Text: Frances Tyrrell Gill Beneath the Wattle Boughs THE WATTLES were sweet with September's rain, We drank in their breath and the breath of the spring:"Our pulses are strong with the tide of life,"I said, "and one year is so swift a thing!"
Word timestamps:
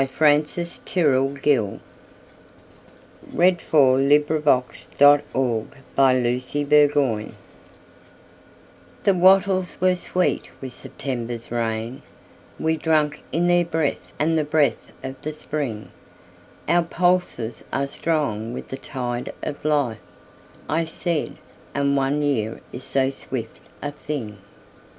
Frances 0.07 0.79
Tyrrell 0.83 1.29
Gill 1.29 1.79
Beneath 3.31 3.69
the 3.69 3.77
Wattle 3.77 4.39
Boughs 4.43 4.87
THE 9.03 9.13
WATTLES 9.13 9.77
were 9.79 9.93
sweet 9.95 10.49
with 10.59 10.73
September's 10.73 11.51
rain, 11.51 12.01
We 12.59 12.77
drank 12.77 13.21
in 13.31 13.45
their 13.45 13.63
breath 13.65 14.11
and 14.17 14.35
the 14.35 14.43
breath 14.43 14.91
of 15.03 15.21
the 15.21 15.31
spring:"Our 15.33 16.81
pulses 16.81 17.63
are 17.71 17.85
strong 17.85 18.53
with 18.53 18.69
the 18.69 18.77
tide 18.77 19.31
of 19.43 19.63
life,"I 19.63 20.83
said, 20.85 21.35
"and 21.75 21.95
one 21.95 22.23
year 22.23 22.59
is 22.73 22.83
so 22.83 23.11
swift 23.11 23.61
a 23.83 23.91
thing!" 23.91 24.39